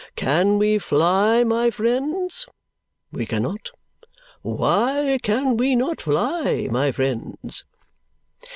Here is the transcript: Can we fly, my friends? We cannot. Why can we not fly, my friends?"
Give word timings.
Can 0.15 0.57
we 0.57 0.79
fly, 0.79 1.43
my 1.43 1.69
friends? 1.69 2.47
We 3.11 3.27
cannot. 3.27 3.69
Why 4.41 5.19
can 5.21 5.57
we 5.57 5.75
not 5.75 6.01
fly, 6.01 6.67
my 6.71 6.91
friends?" 6.91 7.63